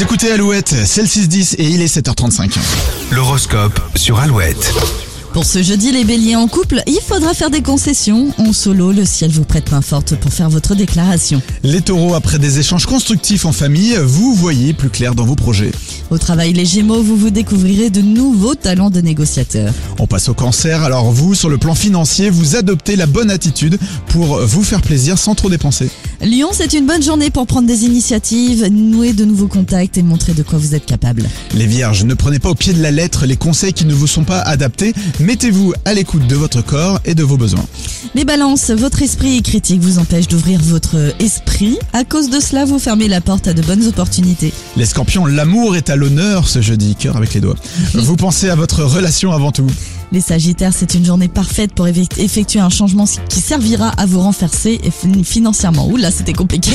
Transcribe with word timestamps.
Écoutez 0.00 0.32
Alouette, 0.32 0.74
c'est 0.86 1.02
le 1.02 1.06
6-10 1.06 1.56
et 1.58 1.64
il 1.68 1.82
est 1.82 1.94
7h35. 1.94 2.56
L'horoscope 3.12 3.78
sur 3.96 4.18
Alouette. 4.18 5.09
Pour 5.32 5.44
ce 5.44 5.62
jeudi, 5.62 5.92
les 5.92 6.02
béliers 6.02 6.34
en 6.34 6.48
couple, 6.48 6.82
il 6.88 6.98
faudra 7.06 7.34
faire 7.34 7.50
des 7.50 7.62
concessions. 7.62 8.34
En 8.38 8.52
solo, 8.52 8.90
le 8.90 9.04
ciel 9.04 9.30
vous 9.30 9.44
prête 9.44 9.70
main 9.70 9.80
forte 9.80 10.16
pour 10.16 10.32
faire 10.32 10.50
votre 10.50 10.74
déclaration. 10.74 11.40
Les 11.62 11.82
taureaux, 11.82 12.14
après 12.14 12.40
des 12.40 12.58
échanges 12.58 12.84
constructifs 12.86 13.44
en 13.44 13.52
famille, 13.52 13.96
vous 14.02 14.34
voyez 14.34 14.72
plus 14.72 14.90
clair 14.90 15.14
dans 15.14 15.24
vos 15.24 15.36
projets. 15.36 15.70
Au 16.10 16.18
travail, 16.18 16.52
les 16.52 16.64
gémeaux, 16.64 17.00
vous 17.00 17.16
vous 17.16 17.30
découvrirez 17.30 17.90
de 17.90 18.00
nouveaux 18.00 18.56
talents 18.56 18.90
de 18.90 19.00
négociateur. 19.00 19.72
On 20.00 20.08
passe 20.08 20.28
au 20.28 20.34
cancer, 20.34 20.82
alors 20.82 21.12
vous, 21.12 21.36
sur 21.36 21.48
le 21.48 21.58
plan 21.58 21.76
financier, 21.76 22.28
vous 22.28 22.56
adoptez 22.56 22.96
la 22.96 23.06
bonne 23.06 23.30
attitude 23.30 23.78
pour 24.08 24.40
vous 24.40 24.64
faire 24.64 24.82
plaisir 24.82 25.16
sans 25.16 25.36
trop 25.36 25.48
dépenser. 25.48 25.90
Lyon, 26.22 26.48
c'est 26.52 26.72
une 26.72 26.86
bonne 26.86 27.02
journée 27.02 27.30
pour 27.30 27.46
prendre 27.46 27.68
des 27.68 27.84
initiatives, 27.84 28.66
nouer 28.66 29.12
de 29.12 29.24
nouveaux 29.24 29.46
contacts 29.46 29.96
et 29.96 30.02
montrer 30.02 30.34
de 30.34 30.42
quoi 30.42 30.58
vous 30.58 30.74
êtes 30.74 30.86
capable. 30.86 31.22
Les 31.54 31.66
vierges, 31.66 32.04
ne 32.04 32.14
prenez 32.14 32.40
pas 32.40 32.50
au 32.50 32.54
pied 32.56 32.72
de 32.72 32.82
la 32.82 32.90
lettre 32.90 33.26
les 33.26 33.36
conseils 33.36 33.72
qui 33.72 33.84
ne 33.84 33.94
vous 33.94 34.08
sont 34.08 34.24
pas 34.24 34.40
adaptés, 34.40 34.92
mettez-vous 35.20 35.72
à 35.84 35.94
l'écoute 35.94 36.26
de 36.26 36.34
votre 36.34 36.62
corps 36.62 37.00
et 37.04 37.14
de 37.14 37.22
vos 37.22 37.36
besoins. 37.36 37.64
Les 38.14 38.24
balances, 38.24 38.70
votre 38.70 39.02
esprit 39.02 39.42
critique 39.42 39.80
vous 39.80 39.98
empêche 39.98 40.26
d'ouvrir 40.26 40.60
votre 40.60 40.96
esprit. 41.20 41.78
À 41.92 42.04
cause 42.04 42.30
de 42.30 42.40
cela, 42.40 42.64
vous 42.64 42.78
fermez 42.78 43.08
la 43.08 43.20
porte 43.20 43.46
à 43.46 43.52
de 43.52 43.62
bonnes 43.62 43.86
opportunités. 43.86 44.52
Les 44.76 44.86
scorpions, 44.86 45.26
l'amour 45.26 45.76
est 45.76 45.90
à 45.90 45.96
l'honneur 45.96 46.48
ce 46.48 46.60
jeudi, 46.60 46.96
cœur 46.96 47.16
avec 47.16 47.34
les 47.34 47.40
doigts. 47.40 47.56
Vous 47.94 48.16
pensez 48.16 48.48
à 48.48 48.54
votre 48.54 48.82
relation 48.82 49.32
avant 49.32 49.52
tout. 49.52 49.66
Les 50.12 50.20
sagittaires, 50.20 50.72
c'est 50.76 50.94
une 50.94 51.04
journée 51.04 51.28
parfaite 51.28 51.72
pour 51.72 51.86
effectuer 51.86 52.58
un 52.58 52.68
changement 52.68 53.04
qui 53.28 53.40
servira 53.40 53.90
à 53.90 54.06
vous 54.06 54.20
renforcer 54.20 54.80
financièrement. 55.22 55.88
Ouh 55.88 55.96
là, 55.96 56.10
c'était 56.10 56.32
compliqué. 56.32 56.72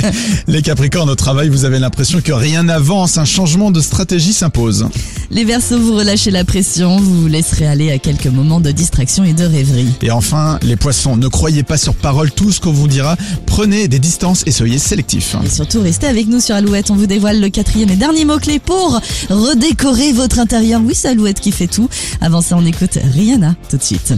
Les 0.46 0.62
capricornes, 0.62 1.10
au 1.10 1.16
travail, 1.16 1.48
vous 1.48 1.64
avez 1.64 1.80
l'impression 1.80 2.20
que 2.20 2.32
rien 2.32 2.62
n'avance, 2.62 3.18
un 3.18 3.24
changement 3.24 3.72
de 3.72 3.80
stratégie 3.80 4.32
s'impose. 4.32 4.86
Les 5.30 5.44
versos, 5.44 5.78
vous 5.78 5.94
relâchez 5.94 6.30
la 6.30 6.44
pression, 6.44 6.98
vous 6.98 7.22
vous 7.22 7.26
laisserez 7.26 7.66
aller 7.66 7.90
à 7.90 7.98
quelques 7.98 8.26
moments 8.26 8.60
de 8.60 8.70
distraction 8.70 9.24
et 9.24 9.32
de 9.32 9.44
rêverie. 9.44 9.92
Et 10.02 10.10
enfin, 10.10 10.58
les 10.62 10.76
poissons, 10.76 11.16
ne 11.16 11.28
croyez 11.28 11.62
pas 11.62 11.76
sur 11.76 11.94
parole 11.94 12.30
tout 12.30 12.52
ce 12.52 12.60
qu'on 12.60 12.72
vous 12.72 12.86
dira. 12.86 13.16
Prenez 13.44 13.88
des 13.88 13.98
distances 13.98 14.44
et 14.46 14.52
soyez 14.52 14.78
sélectifs. 14.78 15.36
Et 15.44 15.48
surtout, 15.48 15.80
restez 15.82 16.06
avec 16.06 16.28
nous 16.28 16.40
sur 16.40 16.54
Alouette. 16.54 16.90
On 16.90 16.94
vous 16.94 17.06
dévoile 17.06 17.40
le 17.40 17.48
quatrième 17.48 17.90
et 17.90 17.96
dernier 17.96 18.24
mot-clé 18.24 18.58
pour 18.60 19.00
redécorer 19.28 20.12
votre 20.12 20.38
intérieur. 20.38 20.80
Oui, 20.84 20.94
c'est 20.94 21.08
Alouette 21.08 21.40
qui 21.40 21.52
fait 21.52 21.66
tout. 21.66 21.88
Avant 22.20 22.40
ça, 22.40 22.56
on 22.56 22.64
écoute 22.64 22.98
Rihanna 23.14 23.56
tout 23.68 23.76
de 23.76 23.82
suite. 23.82 24.14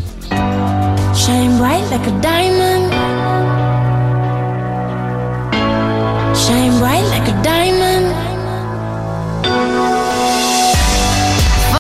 Shine 1.14 1.56
bright 1.58 1.90
like 1.90 2.06
a 2.06 2.12
diamond. 2.20 2.92
Shine 6.34 6.78
bright 6.78 7.04
like 7.10 7.28
a 7.28 7.42
diamond. 7.42 7.87